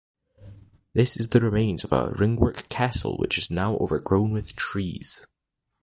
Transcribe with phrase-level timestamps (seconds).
[0.93, 5.27] This is the remains of a ringwork castle which is now overgrown with trees.